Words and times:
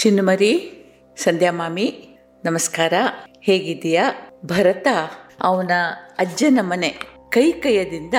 ಚಿನ್ನುಮರಿ, 0.00 0.52
ಸಂಧ್ಯಾ 1.16 1.52
ಮಾಮಿ, 1.52 2.16
ನಮಸ್ಕಾರ. 2.44 2.92
ಹೇಗಿದ್ದೀಯಾ? 3.40 4.12
ಭರತ, 4.44 4.86
ಅವನ 5.40 5.70
ಅಜ್ಜನ 6.18 6.58
ಮನೆ 6.62 6.88
ಕೈಕಯದಿಂದ 7.28 8.14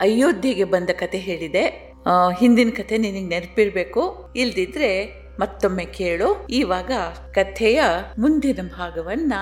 ಅಯೋಧ್ಯೆಗೆ 0.00 0.64
ಬಂದ 0.64 0.90
ಕತೆ 0.90 1.18
ಹೇಳಿದೆ. 1.18 1.92
ಹಿಂದಿನ 2.40 2.70
ಕತೆ 2.70 2.98
ನಿನಗೆ 2.98 3.20
ನೆನಪಿರ್ಬೇಕು. 3.20 4.32
ಇಲ್ದಿದ್ರೆ 4.36 5.06
ಮತ್ತೊಮ್ಮೆ 5.40 5.84
ಕೇಳು. 5.84 6.46
ಇವಾಗ 6.50 6.90
ಕಥೆಯ 7.34 7.82
ಮುಂದಿನ 8.18 8.58
ಭಾಗವನ್ನ 8.76 9.32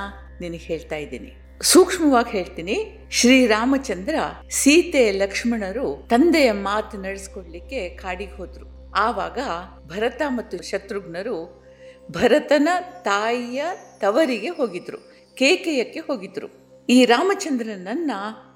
ನಿನಗೆ 0.40 0.58
ಹೇಳ್ತಾ 0.58 0.96
ಇದ್ದೀನಿ. 0.96 1.32
ಸೂಕ್ಷ್ಮವಾಗಿ 1.62 2.30
ಹೇಳ್ತೀನಿ. 2.30 2.98
ಶ್ರೀರಾಮಚಂದ್ರ 3.10 4.14
ಸೀತೆ 4.50 5.10
ಲಕ್ಷ್ಮಣರು 5.10 6.06
ತಂದೆಯ 6.10 6.52
ಮಾತು 6.52 7.02
ನಡೆಸ್ಕೊಡ್ಲಿಕ್ಕೆ 7.02 7.88
ಕಾಡಿಗೆ 7.88 8.32
ಹೋದ್ರು. 8.32 8.92
ಆವಾಗ 8.92 9.38
ಭರತ 9.86 10.22
ಮತ್ತು 10.28 10.70
ಶತ್ರುಘ್ನರು 10.70 11.63
ಭರತನ 12.10 12.68
ತಾಯಿಯ 13.02 13.64
ತವರಿಗೆ 13.98 14.48
ಹೋಗಿದ್ರು, 14.48 14.98
ಕೇಕೆಯಕ್ಕೆ 15.34 16.00
ಹೋಗಿದ್ರು. 16.00 16.64
ಈ 16.88 17.04
ರಾಮಚಂದ್ರನನ್ನ 17.04 18.10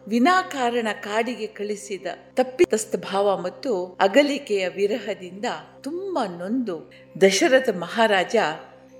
ವಿನಾಕಾರಣ 0.08 0.88
ಕಾಡಿಗೆ 1.02 1.46
ಕಳಿಸಿದ 1.46 2.06
ತಪ್ಪಿತಸ್ಥ 2.34 2.96
ಭಾವ 2.96 3.38
ಮತ್ತು 3.38 3.98
ಅಗಲಿಕೆಯ 4.00 4.68
ವಿರಹದಿಂದ 4.68 5.44
ತುಂಬಾ 5.80 6.26
ನೊಂದು 6.26 6.92
ದಶರಥ 7.20 7.68
ಮಹಾರಾಜ 7.68 8.36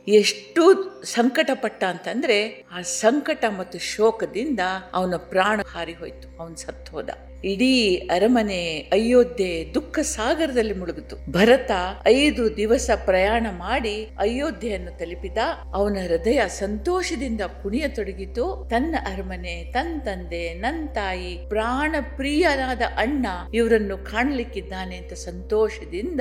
ಎಷ್ಟು 0.08 0.62
ಸಂಕಟಪಟ್ಟ 1.04 1.84
ಅಂತಂದ್ರೆ 1.84 2.64
ಆ 2.72 2.82
ಸಂಕಟ 2.82 3.44
ಮತ್ತು 3.58 3.78
ಶೋಕದಿಂದ 3.78 4.60
ಅವನ 4.92 5.14
ಪ್ರಾಣ 5.16 5.60
ಹಾರಿ 5.72 5.92
ಅವನ್ 6.38 6.56
ಸತ್ತು 6.56 6.92
ಹೋದ. 6.92 7.10
ಇಡೀ 7.44 7.96
ಅರಮನೆ 7.96 8.78
ಅಯೋಧ್ಯೆ 8.78 9.70
ದುಃಖ 9.74 9.98
ಸಾಗರದಲ್ಲಿ 9.98 10.74
ಮುಳುಗಿತು. 10.74 11.32
ಭರತ 11.32 11.70
ಐದು 12.06 12.56
ದಿವಸ 12.56 12.90
ಪ್ರಯಾಣ 13.04 13.46
ಮಾಡಿ 13.50 14.04
ಅಯೋಧ್ಯೆಯನ್ನು 14.18 14.98
ತಲುಪಿದ. 14.98 15.38
ಅವನ 15.74 15.96
ಹೃದಯ 16.08 16.40
ಸಂತೋಷದಿಂದ 16.48 17.40
ಕುಣಿಯತೊಡಗಿತು. 17.62 18.66
ತನ್ನ 18.70 18.96
ಅರಮನೆ 19.12 19.72
ತನ್ನ 19.72 20.00
ತಂದೆ 20.04 20.54
ನನ್ನ 20.54 20.88
ತಾಯಿ, 20.94 21.48
ಪ್ರಾಣ 21.48 21.94
ಪ್ರಿಯನಾದ 22.16 22.82
ಅಣ್ಣ, 22.96 23.26
ಇವರನ್ನು 23.54 23.98
ಕಾಣಲಿಕ್ಕಿದ್ದಾನೆ 23.98 24.96
ಅಂತ 24.96 25.12
ಸಂತೋಷದಿಂದ 25.12 26.20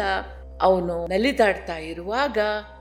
ಅವನು 0.62 1.08
ನಲಿದಾಡ್ತಾ 1.08 1.78
ಇರುವಾಗ 1.78 2.38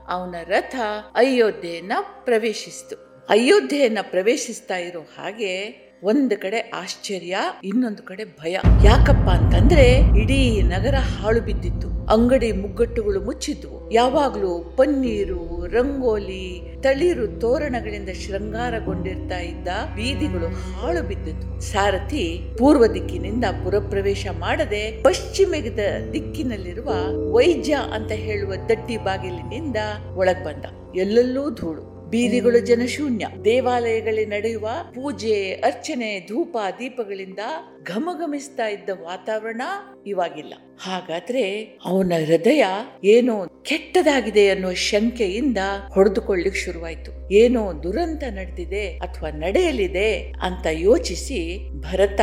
ಅವನ 0.07 0.35
ರಥ 0.43 0.75
ಅಯೋಧ್ಯೆಯನ್ನ 1.15 1.91
ಪ್ರವೇಶಿಸ್ತು. 2.25 3.25
ಅಯೋಧ್ಯೆಯನ್ನ 3.29 3.97
ಪ್ರವೇಶಿಸ್ತಾ 4.01 4.77
ಇರೋ 4.77 5.01
ಹಾಗೆ 5.01 5.86
ಒಂದು 6.03 6.41
ಕಡೆ 6.41 6.59
ಆಶ್ಚರ್ಯ, 6.59 7.37
ಇನ್ನೊಂದು 7.63 8.03
ಕಡೆ 8.03 8.23
ಭಯ. 8.23 8.57
ಯಾಕಪ್ಪ 8.85 9.29
ಅಂತಂದ್ರೆ, 9.29 9.99
ಇಡೀ 10.19 10.61
ನಗರ 10.61 10.95
ಹಾಳು 10.95 11.41
ಬಿದ್ದಿತ್ತು. 11.41 12.07
ಅಂಗಡಿ 12.07 12.51
ಮುಗ್ಗಟ್ಟುಗಳು 12.51 13.21
ಮುಚ್ಚಿದ್ವು. 13.21 13.91
ಯಾವಾಗ್ಲೂ 13.91 14.73
ಪನ್ನೀರು, 14.77 15.65
ರಂಗೋಲಿ, 15.65 16.75
ತಳಿರು 16.81 17.27
ತೋರಣಗಳಿಂದ 17.27 18.09
ಶೃಂಗಾರಗೊಂಡಿರ್ತಾ 18.09 19.39
ಇದ್ದ 19.39 19.67
ಬೀದಿಗಳು 19.95 20.47
ಹಾಳು 20.47 21.03
ಬಿದ್ದಿತ್ತು. 21.03 21.59
ಸಾರಥಿ 21.59 22.41
ಪೂರ್ವ 22.57 22.87
ದಿಕ್ಕಿನಿಂದ 22.87 23.45
ಪುರಪ್ರವೇಶ 23.63 24.27
ಮಾಡದೆ 24.39 25.03
ಪಶ್ಚಿಮದ 25.03 25.79
ದಿಕ್ಕಿನಲ್ಲಿರುವ 26.13 26.89
ವೈದ್ಯ 27.31 27.77
ಅಂತ 27.93 28.11
ಹೇಳುವ 28.11 28.53
ದಟ್ಟಿ 28.69 28.97
ಬಾಗಿಲಿನಿಂದ 28.97 29.77
ಒಳಗ್ 30.15 30.45
ಬಂದ. 30.45 30.65
ಎಲ್ಲೆಲ್ಲೂ 30.95 31.49
ಧೂಳು. 31.49 31.96
ಬೀದಿಗಳು 32.09 32.59
ಜನಶೂನ್ಯ. 32.59 33.27
ದೇವಾಲಯಗಳಲ್ಲಿ 33.45 34.25
ನಡೆಯುವ 34.25 34.69
ಪೂಜೆ, 34.95 35.53
ಅರ್ಚನೆ, 35.53 36.19
ಧೂಪ, 36.19 36.57
ದೀಪಗಳಿಂದ 36.79 37.39
ಘಮಘಮಿಸ್ತಾ 37.83 38.67
ಇದ್ದ 38.67 38.89
ವಾತಾವರಣ 38.89 39.61
ಇವಾಗಿಲ್ಲ. 40.07 40.53
ಹಾಗಾದ್ರೆ 40.81 41.43
ಅವನ 41.85 42.13
ಹೃದಯ 42.25 42.65
ಏನೋ 43.03 43.47
ಕೆಟ್ಟದಾಗಿದೆ 43.63 44.49
ಅನ್ನೋ 44.49 44.73
ಶಂಕೆಯಿಂದ 44.73 45.57
ಹೊಡೆದುಕೊಳ್ಳಿಕ್ 45.93 46.55
ಶುರುವಾಯ್ತು. 46.55 47.33
ಏನೋ 47.33 47.83
ದುರಂತ 47.83 48.23
ನಡೆದಿದೆ 48.23 48.97
ಅಥವಾ 48.97 49.29
ನಡೆಯಲಿದೆ 49.31 50.33
ಅಂತ 50.41 50.67
ಯೋಚಿಸಿ 50.71 51.69
ಭರತ 51.79 52.21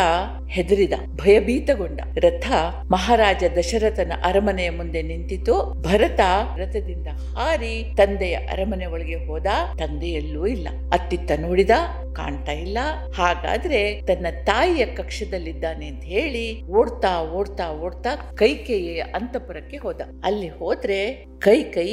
ಹೆದರಿದ, 0.49 0.93
ಭಯಭೀತಗೊಂಡ. 1.15 2.01
ರಥ 2.19 2.51
ಮಹಾರಾಜ 2.91 3.45
ದಶರಥನ 3.59 4.13
ಅರಮನೆಯ 4.25 4.71
ಮುಂದೆ 4.71 5.03
ನಿಂತಿತು 5.03 5.83
ಭರತ 5.83 6.21
ರಥದಿಂದ 6.57 7.07
ಹಾರಿ 7.07 7.85
ತಂದೆಯ 7.97 8.35
ಅರಮನೆ 8.35 8.87
ಒಳಗೆ 8.87 9.27
ಹೋದ. 9.27 9.47
ತಂದೆಯಲ್ಲೂ 9.79 10.47
ಇಲ್ಲ. 10.47 10.69
ಅತ್ತಿತ್ತ 10.93 11.31
ನೋಡಿದ, 11.39 11.71
ಕಾಣ್ತಾ 12.15 12.53
ಇಲ್ಲ. 12.53 12.79
ಹಾಗಾದ್ರೆ 13.15 14.03
ತನ್ನ 14.03 14.27
ತಾಯಿಯ 14.45 14.87
ಕಕ್ಷದಲ್ಲಿದ್ದಾನೆ 14.87 15.87
ಅಂತ 15.87 16.05
ಹೇಳಿ 16.05 16.63
ಓಡ್ತಾ 16.63 17.23
ಓಡ್ತಾ 17.23 17.73
ಓಡ್ತಾ 17.73 18.17
ಕೈಕೇಯಿಯ 18.17 19.01
ಅಂತಪುರಕ್ಕೆ 19.01 19.77
ಹೋದ. 19.77 20.01
ಅಲ್ಲಿ 20.25 20.49
ಹೋದ್ರೆ 20.49 21.27
ಕೈ 21.39 21.63
ಕೈ 21.63 21.89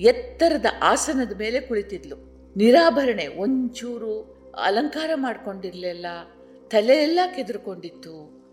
ಎತ್ತರದ 0.00 0.66
ಆಸನದ 0.82 1.38
ಮೇಲೆ 1.38 1.60
ಕುಳಿತಿದ್ಲು. 1.60 2.34
ನಿರಾಭರಣೆ, 2.56 3.26
ಒಂಚೂರು 3.26 4.34
ಅಲಂಕಾರ 4.64 5.10
ಮಾಡ್ಕೊಂಡಿರ್ಲಿಲ್ಲ. 5.14 6.06
ತಲೆ 6.68 6.96
ಎಲ್ಲ 6.96 7.18
ಕೆದರ್ಕೊಂಡಿತ್ತು. 7.36 8.44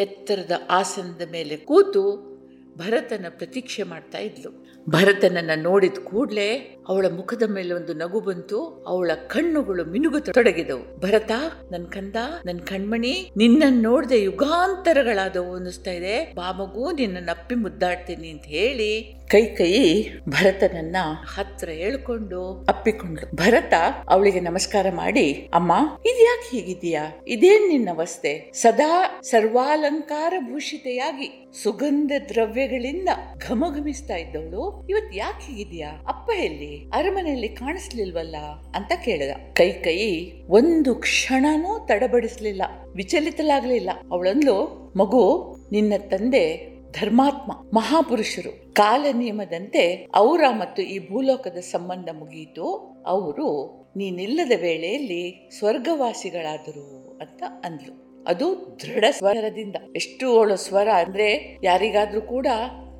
ಎತ್ತರದ 0.00 0.52
ಆಸನದ 0.70 1.32
ಮೇಲೆ 1.32 1.56
ಕೂತು 1.56 2.36
ಭರತನ 2.78 3.26
ಪ್ರತೀಕ್ಷೆ 3.28 3.82
ಮಾಡ್ತಾ 3.82 4.18
ಇದ್ಲು. 4.18 4.65
ಭರತನನ್ನ 4.90 5.50
ನೋಡಿದ 5.56 5.98
ಕೂಡ್ಲೆ 6.04 6.76
ಅವಳ 6.88 7.06
ಮುಖದ 7.16 7.42
ಮೇಲೆ 7.42 7.74
ಒಂದು 7.74 7.94
ನಗು 7.94 8.20
ಬಂತು. 8.20 8.84
ಅವಳ 8.86 9.10
ಕಣ್ಣುಗಳು 9.26 9.84
ಮಿನುಗತೊಡಗಿದವು 9.84 11.00
ಭರತ, 11.00 11.30
ನನ್ 11.72 11.86
ಕಂದ, 11.86 12.16
ನನ್ 12.46 12.60
ಕಣ್ಮಣಿ 12.60 13.30
ನಿನ್ನ 13.36 13.62
ನೋಡದೆ 13.70 14.22
ಯುಗಾಂತರಗಳಾದವು 14.22 15.54
ಅನ್ನಿಸ್ತಾ 15.54 15.90
ಇದೆ. 15.90 16.32
ಬಾಮಗೂ 16.36 16.92
ನಿನ್ನ 16.92 17.16
ನಪ್ಪಿ 17.20 17.54
ಮುದ್ದಾಡ್ತೀನಿ 17.54 18.28
ಅಂತ 18.28 18.44
ಹೇಳಿ 18.44 19.16
ಕೈ 19.30 19.46
ಕೈ 19.46 20.04
ಭರತನನ್ನ 20.28 20.96
ಹತ್ರ 21.34 21.68
ಹೇಳ್ಕೊಂಡು 21.68 22.64
ಅಪ್ಪಿಕೊಂಡ್ಲು 22.68 23.36
ಭರತ 23.36 23.74
ಅವಳಿಗೆ 24.08 24.40
ನಮಸ್ಕಾರ 24.40 24.86
ಮಾಡಿ, 24.94 25.50
ಅಮ್ಮ 25.54 25.72
ಇದ್ಯಾಕೆ 26.04 26.56
ಹೀಗಿದೀಯಾ 26.56 27.04
ಇದೇನ್ 27.26 27.68
ನಿನ್ನ 27.68 27.88
ಅವಸ್ಥೆ 27.92 28.50
ಸದಾ 28.54 29.20
ಸರ್ವಾಲಂಕಾರ 29.22 30.34
ಭೂಷಿತೆಯಾಗಿ 30.38 31.46
ಸುಗಂಧ 31.62 32.12
ದ್ರವ್ಯಗಳಿಂದ 32.28 33.08
ಘಮಘಮಿಸ್ತಾ 33.38 34.16
ಇದ್ದವಳು. 34.16 34.86
ಇವತ್ 34.90 35.16
ಯಾಕೆ 35.16 35.52
ಹೀಗಿದೆಯಾ 35.52 35.90
ಅಪ್ಪ 36.08 36.30
ಎಲ್ಲಿ? 36.30 36.90
ಅರಮನೆಯಲ್ಲಿ 36.92 37.48
ಕಾಣಿಸ್ಲಿಲ್ವಲ್ಲ? 37.48 38.36
ಅಂತ 38.74 38.92
ಕೇಳಿದ. 39.04 39.30
ಕೈ 39.52 39.72
ಕೈ 39.72 40.32
ಒಂದು 40.48 40.94
ಕ್ಷಣನೂ 40.94 41.86
ತಡಬಡಿಸ್ಲಿಲ್ಲ. 41.86 42.62
ವಿಚಲಿತಲಾಗ್ಲಿಲ್ಲ 42.94 43.90
ಅವಳಂದ್ಲು, 44.12 44.56
ಮಗು, 44.96 45.56
ನಿನ್ನ 45.72 45.92
ತಂದೆ 46.08 46.75
ಧರ್ಮಾತ್ಮ, 47.00 47.52
ಮಹಾಪುರುಷರು. 47.74 48.74
ಕಾಲ 48.74 49.04
ನಿಯಮದಂತೆ 49.12 50.06
ಅವರ 50.14 50.44
ಮತ್ತು 50.50 50.82
ಈ 50.82 51.08
ಭೂಲೋಕದ 51.08 51.56
ಸಂಬಂಧ 51.56 52.08
ಮುಗಿಯಿತು. 52.12 52.74
ಅವರು, 53.06 53.48
ನೀನಿಲ್ಲದ 53.96 54.52
ವೇಳೆಯಲ್ಲಿ 54.60 55.50
ಸ್ವರ್ಗವಾಸಿಗಳಾದರು 55.58 57.18
ಅಂತ 57.20 57.42
ಅಂದ್ಲು. 57.64 58.24
ಅದು 58.24 58.78
ದೃಢ 58.82 59.04
ಸ್ವರದಿಂದ. 59.10 59.76
ಎಷ್ಟು 59.96 60.38
ಅವಳ 60.38 60.54
ಸ್ವರ 60.54 60.88
ಅಂದ್ರೆ 60.88 61.58
ಯಾರಿಗಾದ್ರೂ 61.64 62.20
ಕೂಡ 62.20 62.46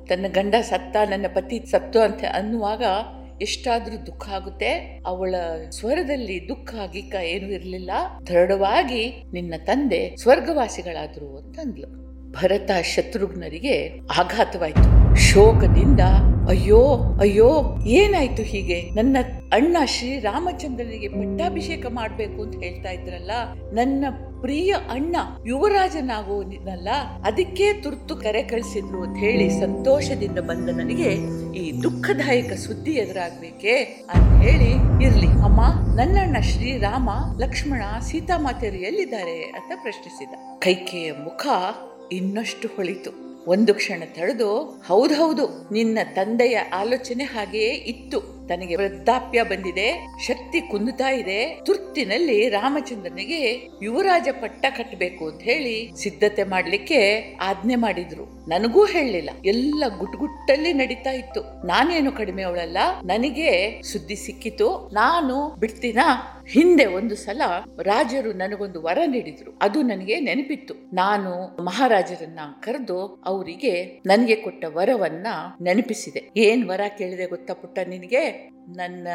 ತನ್ನ 0.09 0.25
ಗಂಡ 0.27 0.55
ಸತ್ತ, 0.61 0.97
ನನ್ನ 1.09 1.25
ಪತಿ 1.35 1.71
ಸತ್ತು 1.71 1.99
ಅಂತ 1.99 2.23
ಅನ್ನುವಾಗ 2.33 2.83
ಎಷ್ಟಾದ್ರೂ 3.41 4.05
ದುಃಖ 4.05 4.29
ಆಗುತ್ತೆ. 4.29 4.99
ಅವಳ 5.05 5.35
ಸ್ವರದಲ್ಲಿ 5.69 6.49
ದುಃಖ 6.49 6.75
ಗಿಕ್ಕ 6.91 7.15
ಏನೂ 7.15 7.47
ಇರಲಿಲ್ಲ. 7.47 7.91
ದೃಢವಾಗಿ 8.27 9.23
ನಿನ್ನ 9.33 9.53
ತಂದೆ 9.65 10.15
ಸ್ವರ್ಗವಾಸಿಗಳಾದ್ರು 10.15 11.37
ಅಂತ 11.37 11.59
ಭರತ 12.37 12.71
ಶತ್ರುಘ್ನರಿಗೆ 12.93 13.75
ಆಘಾತವಾಯ್ತು. 14.21 14.87
ಶೋಕದಿಂದ 15.27 16.01
ಅಯ್ಯೋ 16.53 16.81
ಅಯ್ಯೋ, 17.23 17.47
ಏನಾಯ್ತು 17.99 18.43
ಹೀಗೆ? 18.51 18.77
ನನ್ನ 18.97 19.17
ಅಣ್ಣ 19.57 19.77
ಶ್ರೀ 19.93 20.11
ರಾಮಚಂದ್ರನಿಗೆ 20.19 21.07
ಪಟ್ಟಾಭಿಷೇಕ 21.15 21.85
ಮಾಡ್ಬೇಕು 21.97 22.37
ಅಂತ 22.43 22.55
ಹೇಳ್ತಾ 22.63 22.91
ಇದ್ರಲ್ಲ, 22.97 23.31
ನನ್ನ 23.79 24.05
ಪ್ರಿಯ 24.43 24.71
ಅಣ್ಣ 24.95 25.15
ಯುವರಾಜನಾಗುವುದಿನಲ್ಲ 25.49 26.89
ಅದಕ್ಕೆ 27.29 27.67
ತುರ್ತು 27.83 28.15
ಕರೆ 28.15 28.43
ಕಳಿಸಿದ್ರು 28.43 28.99
ಅಂತ 29.03 29.17
ಹೇಳಿ 29.25 29.47
ಸಂತೋಷದಿಂದ 29.63 30.39
ಬಂದ 30.49 30.77
ನನಗೆ 30.79 31.11
ಈ 31.61 31.65
ದುಃಖದಾಯಕ 31.83 32.53
ಸುದ್ದಿ 32.65 32.95
ಎದುರಾಗ್ಬೇಕೆ 33.03 33.75
ಅಂತ 34.13 34.31
ಹೇಳಿ, 34.45 34.71
ಇರ್ಲಿ, 35.07 35.31
ಅಮ್ಮ, 35.47 35.61
ನನ್ನಣ್ಣ 35.99 36.37
ಶ್ರೀರಾಮ 36.51 37.09
ಲಕ್ಷ್ಮಣ 37.43 37.83
ಸೀತಾಮಾತೆಯರು 38.09 38.81
ಎಲ್ಲಿದ್ದಾರೆ 38.91 39.37
ಅಂತ 39.57 39.71
ಪ್ರಶ್ನಿಸಿದ. 39.85 40.33
ಕೈಕೆಯ 40.65 41.11
ಮುಖ 41.27 41.45
ಇನ್ನಷ್ಟು 42.11 42.67
ಹೊಳಿತು. 42.67 43.27
ಒಂದು 43.47 43.73
ಕ್ಷಣ 43.73 44.03
ತಡೆದು 44.13 44.57
ಹೌದೌದು 44.87 45.73
ನಿನ್ನ 45.73 45.97
ತಂದೆಯ 46.13 46.57
ಆಲೋಚನೆ 46.57 47.23
ಹಾಗೆಯೇ 47.23 47.73
ಇತ್ತು. 47.73 48.36
ತನಗೆ 48.49 48.75
ವೃದ್ಧಾಪ್ಯ 48.75 49.43
ಬಂದಿದೆ, 49.43 50.07
ಶಕ್ತಿ 50.27 50.61
ಕುಂದುತ್ತಾ 50.61 51.09
ಇದೆ. 51.09 51.59
ತುರ್ತಿನಲ್ಲಿ 51.65 52.49
ರಾಮಚಂದ್ರನಿಗೆ 52.49 53.69
ಯುವರಾಜ 53.83 54.27
ಪಟ್ಟ 54.41 54.65
ಕಟ್ಟಬೇಕು 54.69 55.29
ಅಂತ 55.29 55.41
ಹೇಳಿ 55.41 55.91
ಸಿದ್ಧತೆ 55.95 56.43
ಮಾಡ್ಲಿಕ್ಕೆ 56.43 57.33
ಆಜ್ಞೆ 57.41 57.75
ಮಾಡಿದ್ರು. 57.75 58.23
ನನಗೂ 58.49 58.85
ಹೇಳಲಿಲ್ಲ. 58.85 59.29
ಎಲ್ಲ 59.45 59.83
ಗುಟ್ಗುಟ್ಟಲ್ಲಿ 59.97 60.73
ನಡೀತಾ 60.73 61.11
ಇತ್ತು. 61.11 61.67
ನಾನೇನು 61.67 62.11
ಕಡಿಮೆ 62.11 62.43
ಅವಳಲ್ಲ, 62.43 62.77
ನನಗೆ 63.05 63.81
ಸುದ್ದಿ 63.81 64.15
ಸಿಕ್ಕಿತು. 64.15 64.89
ನಾನು 64.93 65.55
ಬಿಡ್ತೀನ? 65.59 65.99
ಹಿಂದೆ 66.49 66.85
ಒಂದು 66.85 67.15
ಸಲ 67.15 67.41
ರಾಜರು 67.81 68.33
ನನಗೊಂದು 68.33 68.81
ವರ 68.81 68.97
ನೀಡಿದ್ರು. 69.05 69.59
ಅದು 69.61 69.81
ನನಗೆ 69.81 70.19
ನೆನಪಿತ್ತು. 70.19 70.73
ನಾನು 70.93 71.63
ಮಹಾರಾಜರನ್ನ 71.63 72.39
ಕರೆದು 72.63 73.21
ಅವರಿಗೆ 73.25 74.01
ನನಗೆ 74.05 74.35
ಕೊಟ್ಟ 74.35 74.65
ವರವನ್ನ 74.67 75.27
ನೆನಪಿಸಿದೆ. 75.61 76.29
ಏನ್ 76.37 76.69
ವರ 76.69 76.81
ಕೇಳಿದೆ 76.97 77.25
ಗೊತ್ತಾ 77.25 77.53
ಪುಟ್ಟ 77.53 77.79
ನಿನಗೆ? 77.87 78.36
ನನ್ನ 78.69 79.07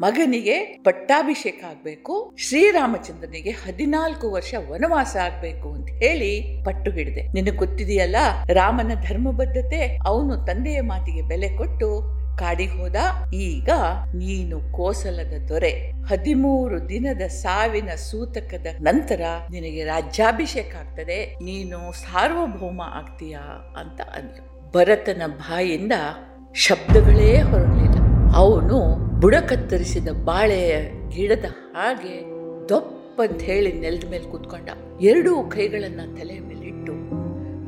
ಮಗನಿಗೆ 0.00 0.54
ಪಟ್ಟಾಭಿಷೇಕ 0.84 1.64
ಆಗ್ಬೇಕು, 1.68 2.32
ಶ್ರೀರಾಮಚಂದ್ರನಿಗೆ 2.38 3.50
ಹದಿನಾಲ್ಕು 3.50 4.30
ವರ್ಷ 4.30 4.54
ವನವಾಸ 4.70 5.16
ಆಗ್ಬೇಕು 5.16 5.72
ಅಂತ 5.72 5.88
ಹೇಳಿ 5.88 6.64
ಪಟ್ಟು 6.64 6.90
ಹಿಡಿದೆ. 6.90 7.22
ನಿನಗೆ 7.34 7.56
ಗೊತ್ತಿದೆಯಲ್ಲ, 7.56 8.16
ರಾಮನ 8.52 8.92
ಧರ್ಮಬದ್ಧತೆ, 9.08 9.98
ಅವನು 10.06 10.36
ತಂದೆಯ 10.46 10.80
ಮಾತಿಗೆ 10.80 11.22
ಬೆಲೆ 11.22 11.48
ಕೊಟ್ಟು 11.56 11.88
ಕಾಡಿ 12.38 12.66
ಹೋದ. 12.66 12.96
ಈಗ 13.32 13.70
ನೀನು 14.14 14.56
ಕೋಸಲದ 14.72 15.34
ದೊರೆ. 15.48 15.90
ಹದಿಮೂರು 15.90 16.88
ದಿನದ 16.88 17.26
ಸಾವಿನ 17.26 17.90
ಸೂತಕದ 17.94 18.66
ನಂತರ 18.80 19.20
ನಿನಗೆ 19.50 19.84
ರಾಜ್ಯಾಭಿಷೇಕ 19.84 20.74
ಆಗ್ತದೆ. 20.76 21.34
ನೀನು 21.42 21.92
ಸಾರ್ವಭೌಮ 21.92 22.80
ಆಗ್ತೀಯಾ 22.94 23.44
ಅಂತ 23.76 24.00
ಅಂದ್ರು 24.00 24.70
ಭರತನ 24.70 25.22
ಬಾಯಿಂದ 25.26 25.92
ಶಬ್ದಗಳೇ 26.54 27.30
ಹೊರಡಲಿಲ್ಲ. 27.42 28.03
ಅವನು 28.34 28.96
ಬುಡ 29.20 29.34
ಕತ್ತರಿಸಿದ 29.34 30.08
ಬಾಳೆಯ 30.24 30.76
ಗಿಡದ 31.08 31.44
ಹಾಗೆ 31.76 32.24
ದೊಪ್ಪಂತ 32.68 33.42
ಹೇಳಿ 33.42 33.72
ನೆಲದ 33.72 34.10
ಮೇಲೆ 34.10 34.24
ಕೂತ್ಕೊಂಡ. 34.24 34.68
ಎರಡೂ 35.00 35.48
ಕೈಗಳನ್ನ 35.48 36.00
ತಲೆ 36.16 36.38
ಮೇಲೆ 36.38 36.66
ಇಟ್ಟು, 36.66 36.92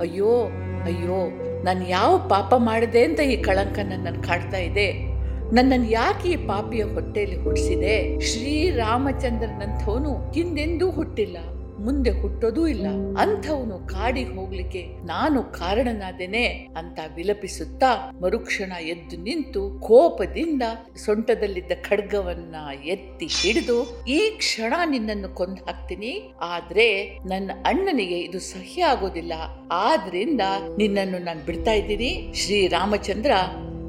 ಅಯ್ಯೋ 0.01 0.49
ಅಯ್ಯೋ, 0.85 1.31
ನಾನು 1.65 1.89
ಯಾವ 1.89 2.29
ಪಾಪ 2.29 2.55
ಮಾಡಿದೆ 2.59 3.05
ಅಂತ 3.05 3.21
ಈ 3.21 3.43
ಕಳಂಕ 3.43 3.79
ನನ್ನನ್ನು 3.79 4.23
ಕಾಡ್ತಾ 4.23 4.59
ಇದೆ? 4.59 5.17
ನನ್ನನ್ನು 5.55 5.91
ಯಾಕೆ 5.91 6.29
ಈ 6.29 6.37
ಪಾಪಿಯ 6.37 6.85
ಹೊಟ್ಟೆಯಲ್ಲಿ 6.85 7.37
ಹುಟ್ಟಿಸಿದೆ 7.37 8.21
ಶ್ರೀರಾಮಚಂದ್ರನಂಥವನು 8.21 10.33
ಹಿಂದೆಂದೂ 10.33 10.91
ಹುಟ್ಟಿಲ್ಲ. 10.91 11.37
ಮುಂದೆ 11.85 12.11
ಹುಟ್ಟೋದೂ 12.11 12.67
ಇಲ್ಲ. 12.67 12.87
ಅಂಥವನು 13.19 13.79
ಕಾಡಿಗೆ 13.89 14.33
ಹೋಗ್ಲಿಕ್ಕೆ 14.35 14.83
ನಾನು 15.05 15.43
ಕಾರಣನಾದೇನೆ 15.43 16.45
ಅಂತ 16.77 16.99
ವಿಲಪಿಸುತ್ತಾ 17.15 17.91
ಮರುಕ್ಷಣ 18.23 18.73
ಎದ್ದು 18.73 19.17
ನಿಂತು 19.23 19.81
ಕೋಪದಿಂದ 19.81 20.63
ಸೊಂಟದಲ್ಲಿದ್ದ 21.05 21.73
ಖಡ್ಗವನ್ನ 21.89 22.57
ಎತ್ತಿ 22.85 23.27
ಹಿಡಿದು, 23.27 24.05
ಈ 24.09 24.31
ಕ್ಷಣ 24.31 24.75
ನಿನ್ನನ್ನು 24.87 25.29
ಕೊಂದು 25.35 25.65
ಹಾಕ್ತೀನಿ. 25.65 26.33
ಆದ್ರೆ 26.43 27.19
ನನ್ನ 27.29 27.51
ಅಣ್ಣನಿಗೆ 27.65 28.19
ಇದು 28.19 28.41
ಸಹ್ಯ 28.41 28.83
ಆಗೋದಿಲ್ಲ 28.83 29.33
ಆದ್ರಿಂದ 29.73 30.41
ನಿನ್ನನ್ನು 30.79 31.19
ನಾನು 31.25 31.41
ಬಿಡ್ತಾ 31.41 31.73
ಇದ್ದೀನಿ. 31.73 32.33
ಶ್ರೀರಾಮಚಂದ್ರ 32.35 33.31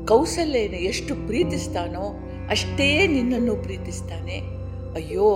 ಕೌಸಲ್ಯನ 0.07 0.74
ಎಷ್ಟು 0.74 1.16
ಪ್ರೀತಿಸ್ತಾನೋ 1.28 2.06
ಅಷ್ಟೇ 2.50 3.07
ನಿನ್ನನ್ನು 3.07 3.56
ಪ್ರೀತಿಸ್ತಾನೆ. 3.56 4.38
ಅಯ್ಯೋ, 4.94 5.30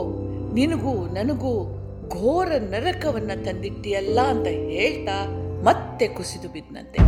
ನಿನಗೂ 0.53 0.93
ನನಗೂ 1.07 1.80
ಘೋರ 2.11 2.47
ನರಕವನ್ನ 2.69 3.31
ತಂದಿಟ್ಟಿಯಲ್ಲ 3.45 4.19
ಅಂತ 4.19 4.47
ಹೇಳ್ತಾ 4.47 5.17
ಮತ್ತೆ 5.63 6.07
ಕುಸಿದು 6.07 6.49
ಬಿದ್ದಂತೆ 6.49 6.99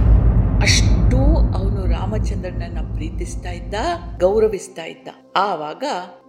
ಅಷ್ಟು 0.61 1.17
ಅವನು 1.57 1.85
ರಾಮಚಂದ್ರನನ್ನ 1.85 2.93
ಪ್ರೀತಿಸ್ತಾ 2.93 3.51
ಇದ್ದ, 3.51 3.73
ಗೌರವಿಸ್ತಾ 4.17 4.85
ಇದ್ದ. 4.85 5.07
ಆವಾಗ 5.35 5.83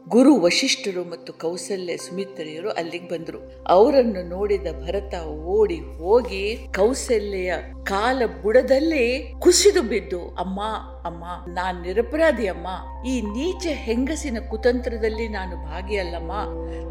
ಗುರು 0.09 0.41
ವಶಿಷ್ಠರು 0.41 1.11
ಮತ್ತು 1.11 1.33
ಕೌಸಲ್ಯ 1.33 1.97
ಸುಮಿತ್ರೆಯರು 1.97 2.71
ಅಲ್ಲಿಗೆ 2.71 3.09
ಬಂದ್ರು. 3.09 3.39
ಅವರನ್ನು 3.67 4.29
ನೋಡಿದ 4.29 4.67
ಭರತ 4.85 5.15
ಓಡಿ 5.27 5.79
ಹೋಗಿ 5.99 6.56
ಕೌಸಲ್ಯ 6.75 7.55
ಕಾಲ 7.85 8.23
ಬುಡದಲ್ಲಿ 8.43 9.35
ಕುಸಿದು 9.39 9.83
ಬಿದ್ದು, 9.83 10.21
ಅಮ್ಮ 10.29 10.61
ಅಮ್ಮ, 11.05 11.25
ನಾನ್ 11.55 11.83
ನಿರಪರಾಧಿ 11.83 12.47
ಅಮ್ಮ. 12.47 12.67
ಈ 13.09 13.21
ನೀಚ 13.21 13.67
ಹೆಂಗಸಿನ 13.71 14.39
ಕುತಂತ್ರದಲ್ಲಿ 14.51 15.29
ನಾನು 15.29 15.56
ಭಾಗಿಯಲ್ಲಮ್ಮ 15.56 16.33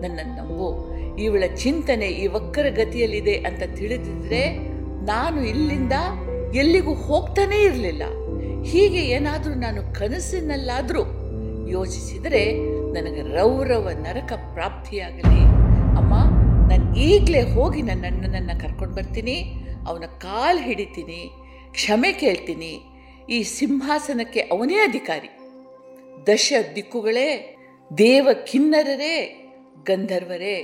ನನ್ನನ್ನು 0.01 0.36
ನಂಬು. 0.36 0.69
ಇವಳ 1.18 1.44
ಚಿಂತನೆ 1.56 2.06
ಈ 2.06 2.27
ವಕ್ಕರ 2.27 2.65
ಗತಿಯಲ್ಲಿದೆ 2.69 3.36
ಅಂತ 3.36 3.63
ತಿಳಿದಿದ್ರೆ 3.75 4.57
ನಾನು 5.06 5.44
ಇಲ್ಲಿಂದ 5.44 5.94
ಎಲ್ಲಿಗೂ 6.56 6.94
ಹೋಗ್ತಾನೇ 6.94 7.57
ಇರಲಿಲ್ಲ. 7.57 8.04
ಹೀಗೆ 8.63 9.01
ಏನಾದರೂ 9.01 9.54
ನಾನು 9.54 9.94
ಕನಸಿನಲ್ಲಾದರೂ 9.94 11.04
ಯೋಚಿಸಿದರೆ 11.68 12.44
ನನಗೆ 12.93 13.21
ರೌರವ 13.37 13.89
ನರಕ 13.89 14.33
ಪ್ರಾಪ್ತಿಯಾಗಲಿ. 14.53 15.41
ಅಮ್ಮ, 15.99 16.13
ನಾನು 16.69 16.97
ಈಗಲೇ 16.97 17.41
ಹೋಗಿ 17.41 17.81
ನನ್ನ 17.81 18.05
ಅಣ್ಣನನ್ನು 18.05 18.61
ಕರ್ಕೊಂಡು 18.61 18.95
ಬರ್ತೀನಿ, 18.95 19.37
ಅವನ 19.87 20.05
ಕಾಲು 20.17 20.59
ಹಿಡಿತೀನಿ, 20.59 21.21
ಕ್ಷಮೆ 21.71 22.11
ಕೇಳ್ತೀನಿ. 22.13 22.73
ಈ 23.29 23.43
ಸಿಂಹಾಸನಕ್ಕೆ 23.43 24.39
ಅವನೇ 24.39 24.75
ಅಧಿಕಾರಿ. 24.75 25.29
ದಶ 26.27 26.53
ದಿಕ್ಕುಗಳೇ, 26.75 27.57
ದೇವ 27.97 28.27
ಕಿನ್ನರರೇ, 28.47 29.15
ಗಂಧರ್ವರೇ, 29.85 30.57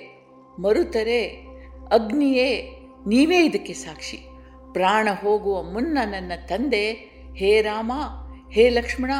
ಮರುತರೇ, 0.59 1.21
ಅಗ್ನಿಯೇ, 1.91 2.49
ನೀವೇ 3.07 3.45
ಇದಕ್ಕೆ 3.45 3.73
ಸಾಕ್ಷಿ. 3.73 4.19
ಪ್ರಾಣ 4.73 5.07
ಹೋಗುವ 5.21 5.63
ಮುನ್ನ 5.63 5.97
ನನ್ನ 6.05 6.31
ತಂದೆ, 6.47 6.85
ಹೇ 7.35 7.61
ರಾಮ, 7.61 7.91
ಹೇ 8.51 8.69
ಲಕ್ಷ್ಮಣ, 8.69 9.11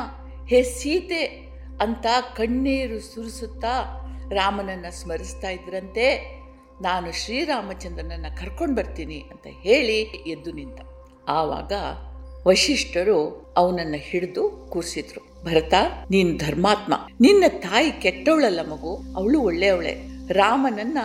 ಹೇ 0.48 0.64
ಸೀತೆ 0.64 1.49
ಅಂತ 1.82 2.06
ಕಣ್ಣೀರು 2.36 3.00
ಸುರಿಸುತ್ತಾ 3.00 3.76
ರಾಮನನ್ನು 4.32 4.92
ಸ್ಮರಿಸ್ತಾ 5.02 5.50
ಇದ್ರಂತೆ, 5.50 6.40
ನಾನು 6.82 7.12
ಶ್ರೀರಾಮಚಂದ್ರನನ್ನು 7.12 8.40
ಕರ್ಕೊಂಡು 8.40 8.76
ಬರ್ತೀನಿ 8.76 9.20
ಅಂತ 9.32 9.48
ಹೇಳಿ 9.62 10.02
ಎದ್ದು 10.02 10.52
ನಿಂತ. 10.52 10.82
ಆವಾಗ 11.28 11.74
ವಶಿಷ್ಠರು 12.48 13.54
ಅವನನ್ನು 13.58 13.98
ಹಿಡಿದು 13.98 14.50
ಕೂರಿಸಿದ್ರು. 14.70 15.44
ಭರತ, 15.46 15.74
ನೀನು 16.10 16.38
ಧರ್ಮಾತ್ಮ. 16.38 16.94
ನಿನ್ನ 17.22 17.44
ತಾಯಿ 17.48 17.92
ಕೆಟ್ಟವಳಲ್ಲ 17.92 18.62
ಮಗು, 18.70 19.16
ಅವಳು 19.16 19.42
ಒಳ್ಳೆಯವಳೆ. 19.42 19.94
ರಾಮನನ್ನ 20.34 20.98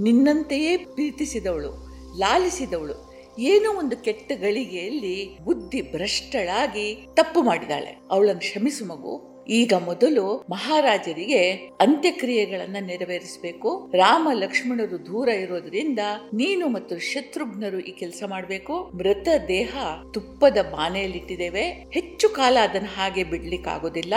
ನಿನ್ನಂತೆಯೇ 0.00 0.76
ಪ್ರೀತಿಸಿದವಳು, 0.76 1.72
ಲಾಲಿಸಿದವಳು. 2.18 3.12
ಏನೋ 3.38 3.78
ಒಂದು 3.78 3.96
ಕೆಟ್ಟ 3.96 4.32
ಗಳಿಗೆಯಲ್ಲಿ 4.40 5.38
ಬುದ್ಧಿ 5.38 5.82
ಭ್ರಷ್ಟಳಾಗಿ 5.82 7.06
ತಪ್ಪು 7.14 7.42
ಮಾಡಿದಾಳೆ. 7.42 8.00
ಅವಳನ್ನು 8.10 8.40
ಕ್ಷಮಿಸು 8.40 8.84
ಮಗು. 8.84 9.31
ಈಗ 9.48 9.74
ಮೊದಲು 9.74 10.44
ಮಹಾರಾಜರಿಗೆ 10.50 11.52
ಅಂತ್ಯಕ್ರಿಯೆಗಳನ್ನ 11.52 12.76
ನೆರವೇರಿಸಬೇಕು. 12.80 13.92
ರಾಮ 13.94 14.28
ಲಕ್ಷ್ಮಣರು 14.32 15.06
ದೂರ 15.06 15.28
ಇರೋದ್ರಿಂದ 15.28 15.98
ನೀನು 16.34 16.68
ಮತ್ತು 16.68 16.98
ಶತ್ರುಘ್ನರು 16.98 17.80
ಈ 17.80 17.90
ಕೆಲಸ 17.90 18.22
ಮಾಡಬೇಕು. 18.26 18.90
ಮೃತ 18.96 19.28
ದೇಹ 19.48 19.76
ತುಪ್ಪದ 20.14 20.58
ಬಾನೆಯಲ್ಲಿಟ್ಟಿದ್ದೇವೆ. 20.72 21.68
ಹೆಚ್ಚು 21.90 22.28
ಕಾಲ 22.28 22.56
ಅದನ್ನ 22.62 22.86
ಹಾಗೆ 22.96 23.24
ಬಿಡ್ಲಿಕ್ಕಾಗೋದಿಲ್ಲ. 23.24 24.14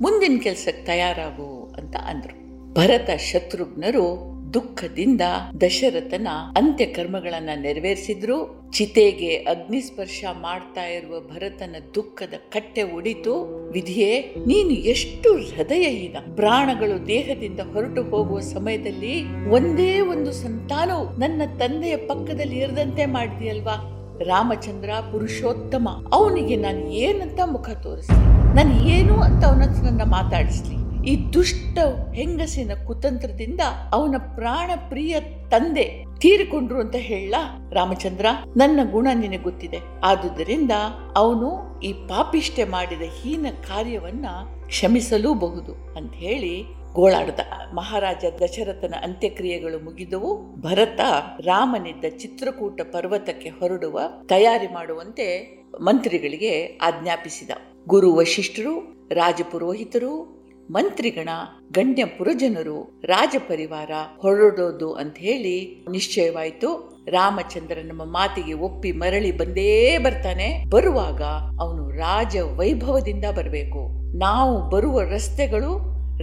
ಮುಂದಿನ 0.00 0.38
ಕೆಲ್ಸಕ್ಕೆ 0.42 0.84
ತಯಾರಾಗು 0.84 1.74
ಅಂತ 1.78 1.96
ಅಂದ್ರು. 1.96 2.42
ಭರತ 2.74 3.10
ಶತ್ರುಘ್ನರು 3.20 4.31
ದುಃಖದಿಂದ 4.54 5.20
ದಶರಥನ 5.60 6.28
ಅಂತ್ಯ 6.56 6.86
ಕರ್ಮಗಳನ್ನ 6.86 7.50
ನೆರವೇರಿಸಿದ್ರು. 7.62 8.62
ಚಿತೆಗೆ 8.72 9.36
ಅಗ್ನಿಸ್ಪರ್ಶ 9.36 10.24
ಮಾಡ್ತಾ 10.40 10.84
ಇರುವ 10.84 11.20
ಭರತನ 11.20 11.76
ದುಃಖದ 11.94 12.34
ಕಟ್ಟೆ 12.52 12.82
ಒಡಿತು. 12.82 13.34
ವಿಧಿಯೇ, 13.72 14.34
ನೀನು 14.46 14.70
ಎಷ್ಟು 14.70 15.32
ಹೃದಯಹೀನ. 15.32 16.16
ಪ್ರಾಣಗಳು 16.34 17.06
ದೇಹದಿಂದ 17.06 17.60
ಹೊರಟು 17.60 18.02
ಹೋಗುವ 18.02 18.40
ಸಮಯದಲ್ಲಿ 18.40 19.46
ಒಂದೇ 19.48 20.00
ಒಂದು 20.00 20.32
ಸಂತಾನವು 20.32 21.16
ನನ್ನ 21.18 21.42
ತಂದೆಯ 21.58 21.96
ಪಕ್ಕದಲ್ಲಿ 21.96 22.58
ಇರದಂತೆ 22.58 23.06
ಮಾಡಿದೆಯಲ್ವಾ? 23.06 23.88
ರಾಮಚಂದ್ರ 24.24 24.90
ಪುರುಷೋತ್ತಮ. 25.12 25.88
ಅವನಿಗೆ 26.12 26.56
ನಾನು 26.56 26.92
ಏನಂತ 26.92 27.40
ಮುಖ 27.50 27.70
ತೋರಿಸ್ಲಿ? 27.70 28.54
ನಾನು 28.54 28.88
ಏನು 28.88 29.14
ಅಂತ 29.20 29.44
ಅವನ 29.44 29.58
ನನ್ನ 29.58 30.02
ಮಾತಾಡಿಸ್ಲಿ? 30.02 30.81
ಈ 31.06 31.32
ದುಷ್ಟ 31.32 31.78
ಹೆಂಗಸಿನ 32.14 32.70
ಕುತಂತ್ರದಿಂದ 32.86 33.60
ಅವನ 33.92 34.14
ಪ್ರಾಣ 34.34 34.70
ಪ್ರಿಯ 34.88 35.20
ತಂದೆ 35.20 36.04
ತೀರಿಕೊಂಡ್ರು 36.20 36.80
ಅಂತ 36.80 36.94
ಹೇಳ 36.98 37.34
ರಾಮಚಂದ್ರ, 37.72 38.26
ನನ್ನ 38.56 38.80
ಗುಣ 38.90 39.08
ನಿನಗೆ 39.14 39.38
ಗೊತ್ತಿದೆ. 39.38 39.78
ಆದುದರಿಂದ 40.02 40.70
ಅವನು 41.16 41.80
ಈ 41.80 41.92
ಪಾಪಿಷ್ಠೆ 41.92 42.64
ಮಾಡಿದ 42.64 43.02
ಹೀನ 43.22 43.46
ಕಾರ್ಯವನ್ನ 43.68 44.26
ಕ್ಷಮಿಸಲೂಬಹುದು 44.66 45.94
ಅಂತ 45.96 46.14
ಹೇಳಿ 46.14 46.64
ಗೋಳಾಡ್ದ. 46.92 47.40
ಮಹಾರಾಜ 47.74 48.24
ದಶರಥನ 48.42 48.94
ಅಂತ್ಯಕ್ರಿಯೆಗಳು 49.02 49.84
ಮುಗಿದವು. 49.84 50.60
ಭರತ 50.60 51.00
ರಾಮನಿದ್ದ 51.40 52.04
ಚಿತ್ರಕೂಟ 52.18 52.80
ಪರ್ವತಕ್ಕೆ 52.82 53.48
ಹೊರಡುವ 53.48 54.00
ತಯಾರಿ 54.26 54.66
ಮಾಡುವಂತೆ 54.66 55.56
ಮಂತ್ರಿಗಳಿಗೆ 55.80 56.78
ಆಜ್ಞಾಪಿಸಿದ. 56.82 57.50
ಗುರು 57.88 58.14
ವಶಿಷ್ಠರು 58.14 58.78
ರಾಜಪುರೋಹಿತರು 59.10 60.41
ಮಂತ್ರಿಗಣ, 60.70 61.28
ಗಣ್ಯ 61.72 62.04
ಪುರಜನರು 62.04 63.00
ರಾಜ 63.04 63.36
ಪರಿವಾರ 63.48 63.90
ಹೊರಡೋದು 64.18 64.92
ಅಂತ 64.94 65.16
ಹೇಳಿ 65.18 65.84
ನಿಶ್ಚಯವಾಯಿತು. 65.90 66.92
ರಾಮಚಂದ್ರ 67.08 67.78
ನಮ್ಮ 67.84 68.04
ಮಾತಿಗೆ 68.04 68.52
ಒಪ್ಪಿ 68.52 68.92
ಮರಳಿ 68.92 69.38
ಬಂದೇ 69.38 69.98
ಬರ್ತಾನೆ. 69.98 70.64
ಬರುವಾಗ 70.70 71.22
ಅವನು 71.60 71.90
ರಾಜ 71.90 72.36
ವೈಭವದಿಂದ 72.36 73.24
ಬರಬೇಕು. 73.36 73.88
ನಾವು 74.18 74.70
ಬರುವ 74.70 75.00
ರಸ್ತೆಗಳು 75.00 75.78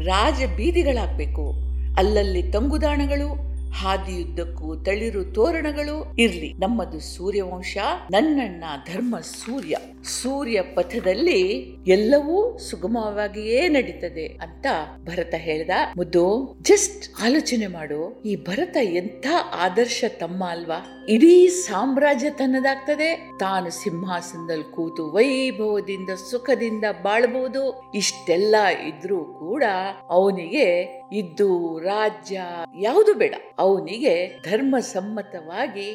ರಾಜ 0.06 0.44
ಬೀದಿಗಳಾಗಬೇಕು. 0.58 1.54
ಅಲ್ಲಲ್ಲಿ 1.98 2.52
ತಂಗುದಾಣಗಳು 2.52 3.49
ಹಾದಿಯುದ್ದಕ್ಕೂ 3.74 4.76
ತಳಿರು 4.76 5.24
ತೋರಣಗಳು 5.24 6.16
ಇರ್ಲಿ. 6.18 6.54
ನಮ್ಮದು 6.54 7.00
ಸೂರ್ಯವಂಶ, 7.00 7.78
ನನ್ನಣ್ಣ 8.12 8.64
ಧರ್ಮ 8.94 9.20
ಸೂರ್ಯ. 9.20 9.78
ಸೂರ್ಯ 10.04 10.62
ಪಥದಲ್ಲಿ 10.62 11.60
ಎಲ್ಲವೂ 11.88 12.58
ಸುಗಮವಾಗಿಯೇ 12.58 13.68
ನಡೀತದೆ 13.68 14.26
ಅಂತ 14.26 14.66
ಭರತ 15.04 15.34
ಹೇಳ್ದ. 15.38 15.70
ಮುದ್ದು, 15.98 16.58
ಜಸ್ಟ್ 16.62 17.24
ಆಲೋಚನೆ 17.24 17.68
ಮಾಡು, 17.68 18.22
ಈ 18.22 18.36
ಭರತ 18.36 18.78
ಎಂಥ 18.82 19.28
ಆದರ್ಶ 19.54 20.04
ತಮ್ಮ 20.20 20.50
ಅಲ್ವಾ? 20.50 21.06
ಇಡೀ 21.10 21.48
ಸಾಮ್ರಾಜ್ಯ 21.48 22.30
ತನ್ನದಾಗ್ತದೆ 22.30 23.30
ತಾನು 23.40 23.70
ಸಿಂಹಾಸನದಲ್ಲಿ 23.70 24.76
ಕೂತು 24.76 25.12
ವೈಭವದಿಂದ, 25.12 26.10
ಸುಖದಿಂದ 26.32 26.84
ಬಾಳ್ಬಹುದು 27.04 27.92
ಇಷ್ಟೆಲ್ಲ 27.96 28.56
ಇದ್ರೂ 28.88 29.24
ಕೂಡ 29.24 29.64
ಅವನಿಗೆ 30.10 30.99
ಇದ್ದು, 31.14 31.80
ರಾಜ್ಯ, 31.80 32.42
ಯಾವುದು 32.80 33.14
ಬೇಡ. 33.14 33.34
ಅವನಿಗೆ 33.60 34.42
ಧರ್ಮ 34.52 34.76
ಸಮ್ಮತವಾಗಿ 34.80 35.94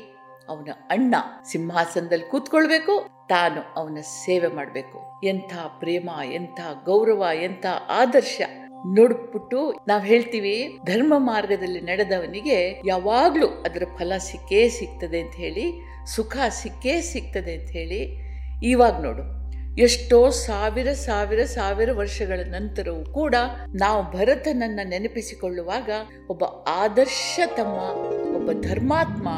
ಅವನ 0.48 0.68
ಅಣ್ಣ 0.90 1.14
ಸಿಂಹಾಸನದಲ್ಲಿ 1.44 2.30
ಕೂತ್ಕೊಳ್ಬೇಕು, 2.30 3.08
ತಾನು 3.28 3.80
ಅವನ 3.80 3.98
ಸೇವೆ 4.00 4.46
ಮಾಡಬೇಕು. 4.46 5.26
ಎಂಥ 5.26 5.54
ಪ್ರೇಮ, 5.78 6.10
ಎಂಥ 6.32 6.60
ಗೌರವ, 6.84 7.24
ಎಂಥ 7.42 7.66
ಆದರ್ಶ. 7.88 8.40
ನೋಡ್ಬಿಟ್ಟು 8.86 9.74
ನಾವ್ 9.88 10.06
ಹೇಳ್ತೀವಿ, 10.06 10.78
ಧರ್ಮ 10.84 11.14
ಮಾರ್ಗದಲ್ಲಿ 11.16 11.80
ನಡೆದವನಿಗೆ 11.80 12.82
ಯಾವಾಗ್ಲೂ 12.86 13.46
ಅದರ 13.46 13.82
ಫಲ 13.98 14.12
ಸಿಕ್ಕೇ 14.18 14.68
ಸಿಗ್ತದೆ 14.68 15.20
ಅಂತ 15.20 15.34
ಹೇಳಿ, 15.34 15.72
ಸುಖ 16.06 16.36
ಸಿಕ್ಕೇ 16.50 17.00
ಸಿಗ್ತದೆ 17.00 17.54
ಅಂತ 17.54 17.70
ಹೇಳಿ, 17.70 18.18
ಇವಾಗ 18.62 19.00
ನೋಡು. 19.00 19.43
ಎಷ್ಟೋ 19.78 20.30
ಸಾವಿರ 20.30 20.92
ಸಾವಿರ 20.92 21.44
ಸಾವಿರ 21.44 21.92
ವರ್ಷಗಳ 21.92 22.40
ನಂತರವೂ 22.46 23.04
ಕೂಡ 23.04 23.34
ನಾವು 23.74 24.12
ಭರತನನ್ನ 24.12 24.80
ನೆನಪಿಸಿಕೊಳ್ಳುವಾಗ 24.84 25.90
ಒಬ್ಬ 26.28 26.44
ಆದರ್ಶ 26.68 27.40
ತಮ್ಮ 27.46 27.76
ಒಬ್ಬ 28.36 28.52
ಧರ್ಮಾತ್ಮ 28.52 29.28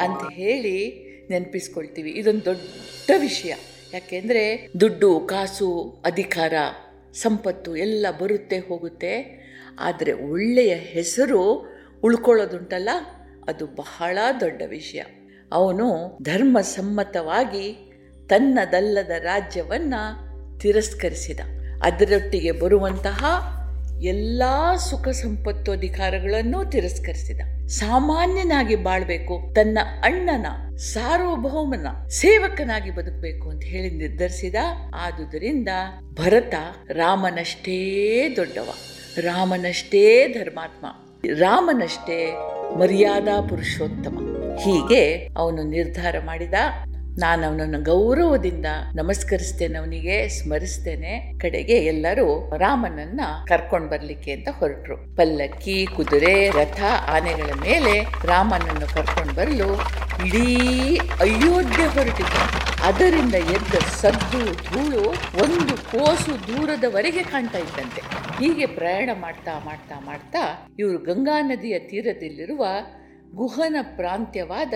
ಅಂತ 0.00 0.32
ಹೇಳಿ 0.32 1.04
ನೆನಪಿಸ್ಕೊಳ್ತೀವಿ. 1.30 2.10
ಇದೊಂದು 2.10 2.44
ದೊಡ್ಡ 2.44 3.10
ವಿಷಯ. 3.18 3.54
ಯಾಕೆಂದ್ರೆ 3.92 4.68
ದುಡ್ಡು, 4.80 5.20
ಕಾಸು, 5.20 6.02
ಅಧಿಕಾರ, 6.04 6.52
ಸಂಪತ್ತು 7.12 7.76
ಎಲ್ಲ 7.76 8.06
ಬರುತ್ತೆ, 8.20 8.58
ಹೋಗುತ್ತೆ. 8.58 9.44
ಆದರೆ 9.78 10.12
ಒಳ್ಳೆಯ 10.12 10.74
ಹೆಸರು 10.74 11.72
ಉಳ್ಕೊಳ್ಳೋದುಂಟಲ್ಲ? 12.02 12.88
ಅದು 13.48 13.66
ಬಹಳ 13.66 14.18
ದೊಡ್ಡ 14.40 14.62
ವಿಷಯ. 14.66 15.02
ಅವನು 15.52 16.18
ಧರ್ಮ 16.22 16.60
ಸಮ್ಮತವಾಗಿ 16.60 17.83
ತನ್ನದಲ್ಲದ 18.26 19.10
ರಾಜ್ಯವನ್ನ 19.10 19.94
ತಿರಸ್ಕರಿಸಿದ. 20.60 21.40
ಅದರೊಟ್ಟಿಗೆ 21.82 22.52
ಬರುವಂತಹ 22.52 23.24
ಎಲ್ಲ 24.02 24.42
ಸುಖ 24.90 25.08
ಸಂಪತ್ತು 25.08 25.72
ಅಧಿಕಾರಗಳನ್ನು 25.72 26.70
ತಿರಸ್ಕರಿಸಿದ. 26.70 27.40
ಸಾಮಾನ್ಯನಾಗಿ 27.66 28.76
ಬಾಳ್ಬೇಕು, 28.76 29.54
ತನ್ನ 29.54 29.78
ಅಣ್ಣನ 30.02 30.76
ಸಾರ್ವಭೌಮನ 30.76 32.06
ಸೇವಕನಾಗಿ 32.08 32.90
ಬದುಕಬೇಕು 32.90 33.50
ಅಂತ 33.50 33.64
ಹೇಳಿ 33.64 33.90
ನಿರ್ಧರಿಸಿದ. 33.90 34.54
ಆದುದರಿಂದ 34.94 35.68
ಭರತ 36.14 36.54
ರಾಮನಷ್ಟೇ 36.90 37.78
ದೊಡ್ಡವ, 38.36 38.68
ರಾಮನಷ್ಟೇ 39.20 40.28
ಧರ್ಮಾತ್ಮ, 40.28 40.86
ರಾಮನಷ್ಟೇ 41.38 42.34
ಮರ್ಯಾದಾ 42.78 43.40
ಪುರುಷೋತ್ತಮ. 43.40 44.18
ಹೀಗೆ 44.58 45.28
ಅವನು 45.36 45.62
ನಿರ್ಧಾರ 45.62 46.16
ಮಾಡಿದ. 46.26 46.54
ನಾನು 47.18 47.46
ಅವನನ್ನು 47.46 47.82
ಗೌರವದಿಂದ 47.82 48.66
ನಮಸ್ಕರಿಸ್ತೇನೆ, 48.94 49.78
ಅವನಿಗೆ 49.78 50.28
ಸ್ಮರಿಸ್ತೇನೆ. 50.28 51.38
ಕಡೆಗೆ 51.38 51.72
ಎಲ್ಲರೂ 51.72 52.52
ರಾಮನನ್ನ 52.56 53.20
ಕರ್ಕೊಂಡು 53.48 53.88
ಬರ್ಲಿಕ್ಕೆ 53.88 54.32
ಅಂತ 54.32 54.48
ಹೊರಟ್ರು. 54.48 55.16
ಪಲ್ಲಕ್ಕಿ, 55.16 55.86
ಕುದುರೆ, 55.86 56.50
ರಥ, 56.50 56.82
ಆನೆಗಳ 57.06 57.50
ಮೇಲೆ 57.60 58.00
ರಾಮನನ್ನು 58.24 58.94
ಕರ್ಕೊಂಡು 58.94 59.34
ಬರಲು 59.34 59.74
ಇಡೀ 60.26 60.96
ಅಯೋಧ್ಯೆ 61.20 61.86
ಹೊರಟಿತು. 61.86 62.64
ಅದರಿಂದ 62.82 63.34
ಎದ್ದ 63.34 63.74
ಸದ್ದು, 63.74 64.52
ಧೂಳು 64.52 65.08
ಒಂದು 65.42 65.76
ಕೋಸು 65.76 66.48
ದೂರದವರೆಗೆ 66.48 67.22
ಕಾಣ್ತಾ 67.22 67.58
ಇದ್ದಂತೆ. 67.58 68.02
ಹೀಗೆ 68.44 68.66
ಪ್ರಯಾಣ 68.66 69.10
ಮಾಡ್ತಾ 69.20 69.62
ಮಾಡ್ತಾ 69.64 70.00
ಮಾಡ್ತಾ 70.00 70.68
ಇವರು 70.78 70.98
ಗಂಗಾ 70.98 71.40
ನದಿಯ 71.40 71.78
ತೀರದಲ್ಲಿರುವ 71.78 72.66
ಗುಹನ 73.34 73.76
ಪ್ರಾಂತ್ಯವಾದ 73.96 74.72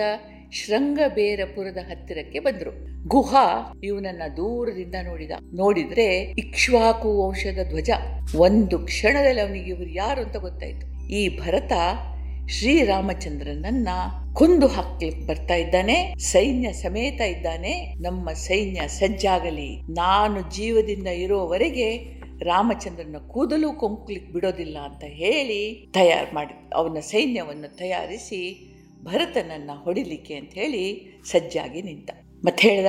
ಶೃಂಗಬೇರಪುರದ 0.51 1.77
ಹತ್ತಿರಕ್ಕೆ 1.77 2.39
ಬಂದ್ರು. 2.39 2.71
ಗುಹಾ 3.07 3.73
ಇವನನ್ನ 3.83 4.21
ದೂರದಿಂದ 4.37 4.95
ನೋಡಿದ. 5.03 5.31
ನೋಡಿದ್ರೆ 5.53 6.21
ಇಕ್ಷ್ವಾಕು 6.21 7.27
ವಂಶದ 7.27 7.69
ಧ್ವಜ. 7.69 7.89
ಒಂದು 8.35 8.79
ಕ್ಷಣದಲ್ಲಿ 8.79 9.41
ಅವನಿಗೆ 9.41 9.65
ಇವರು 9.65 9.89
ಯಾರು 9.89 10.21
ಅಂತ 10.21 10.37
ಗೊತ್ತಾಯ್ತು. 10.37 11.09
ಈ 11.09 11.39
ಭರತ 11.39 11.71
ಶ್ರೀರಾಮಚಂದ್ರನನ್ನ 12.49 13.87
ಕೊಂದು 14.33 14.67
ಹಾಕ್ಲಿಕ್ಕೆ 14.67 15.27
ಬರ್ತಾ 15.27 15.55
ಇದ್ದಾನೆ, 15.55 16.13
ಸೈನ್ಯ 16.17 16.73
ಸಮೇತ 16.73 17.21
ಇದ್ದಾನೆ. 17.21 17.93
ನಮ್ಮ 17.93 18.31
ಸೈನ್ಯ 18.31 18.87
ಸಜ್ಜಾಗಲಿ. 18.87 19.81
ನಾನು 19.81 20.55
ಜೀವದಿಂದ 20.55 21.07
ಇರೋವರೆಗೆ 21.07 22.19
ರಾಮಚಂದ್ರನ 22.43 23.15
ಕೂದಲು 23.27 23.73
ಕೊಂಕ್ಲಿಕ್ಕೆ 23.73 24.33
ಬಿಡೋದಿಲ್ಲ 24.33 24.77
ಅಂತ 24.77 25.03
ಹೇಳಿ 25.03 25.91
ತಯಾರು 25.93 26.35
ಮಾಡಿ, 26.35 26.53
ಅವನ 26.73 26.99
ಸೈನ್ಯವನ್ನು 26.99 27.77
ತಯಾರಿಸಿ 27.77 28.68
ಭರತನನ್ನ 29.03 29.71
ಹೊಡಿಲಿಕ್ಕೆ 29.73 30.35
ಅಂತ 30.35 30.53
ಹೇಳಿ 30.53 30.83
ಸಜ್ಜಾಗಿ 31.25 31.81
ನಿಂತ. 31.81 32.09
ಮತ್ತೆ 32.45 32.69
ಹೇಳ್ದ, 32.69 32.87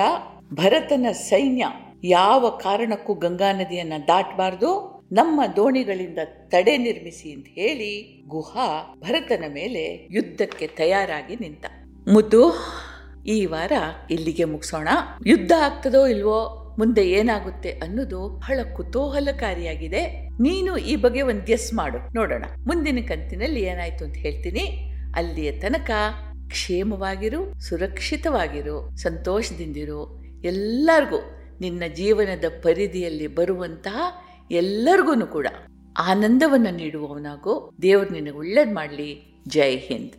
ಭರತನ 0.54 1.06
ಸೈನ್ಯ 1.12 1.66
ಯಾವ 2.04 2.48
ಕಾರಣಕ್ಕೂ 2.48 3.14
ಗಂಗಾ 3.14 3.52
ನದಿಯನ್ನ 3.52 3.92
ದಾಟಬಾರ್ದು, 4.08 5.00
ನಮ್ಮ 5.12 5.40
ದೋಣಿಗಳಿಂದ 5.56 6.18
ತಡೆ 6.24 6.78
ನಿರ್ಮಿಸಿ 6.78 7.32
ಅಂತ 7.32 7.46
ಹೇಳಿ 7.50 8.24
ಗುಹಾ 8.28 8.96
ಭರತನ 9.00 9.44
ಮೇಲೆ 9.48 10.08
ಯುದ್ಧಕ್ಕೆ 10.10 10.66
ತಯಾರಾಗಿ 10.66 11.36
ನಿಂತ. 11.36 11.66
ಮುದ್ದು, 12.12 12.54
ಈ 13.26 13.46
ವಾರ 13.46 13.72
ಇಲ್ಲಿಗೆ 14.10 14.44
ಮುಗಿಸೋಣ. 14.44 14.88
ಯುದ್ಧ 15.26 15.52
ಆಗ್ತದೋ 15.60 16.06
ಇಲ್ವೋ, 16.06 16.56
ಮುಂದೆ 16.78 17.02
ಏನಾಗುತ್ತೆ 17.10 17.70
ಅನ್ನೋದು 17.70 18.28
ಬಹಳ 18.28 18.60
ಕುತೂಹಲಕಾರಿಯಾಗಿದೆ. 18.76 20.28
ನೀನು 20.28 20.76
ಈ 20.76 20.96
ಬಗ್ಗೆ 20.96 21.22
ಒಂದು 21.22 21.44
ಗೆಸ್ 21.44 21.74
ಮಾಡು, 21.74 22.14
ನೋಡೋಣ. 22.14 22.44
ಮುಂದಿನ 22.66 22.98
ಕಂತಿನಲ್ಲಿ 23.08 23.62
ಏನಾಯ್ತು 23.62 24.04
ಅಂತ 24.04 24.16
ಹೇಳ್ತೀನಿ. 24.16 24.89
ಅಲ್ಲಿಯ 25.16 25.52
ತನಕ 25.52 25.90
ಕ್ಷೇಮವಾಗಿರು, 26.48 27.60
ಸುರಕ್ಷಿತವಾಗಿರು, 27.60 28.96
ಸಂತೋಷದಿಂದಿರು. 28.96 30.24
ಎಲ್ಲರಿಗೂ 30.44 31.20
ನಿನ್ನ 31.60 31.82
ಜೀವನದ 31.94 32.44
ಪರಿಧಿಯಲ್ಲಿ 32.62 33.26
ಬರುವಂತಹ 33.26 33.98
ಎಲ್ಲರಿಗೂ 34.50 35.26
ಕೂಡ 35.26 35.46
ಆನಂದವನ್ನು 35.98 36.70
ನೀಡುವವನಾಗೋ. 36.70 37.72
ದೇವರು 37.82 38.10
ನಿನಗೆ 38.10 38.30
ಒಳ್ಳೇದು 38.30 38.74
ಮಾಡಲಿ. 38.74 39.38
ಜೈ 39.48 39.76
ಹಿಂದ್. 39.76 40.12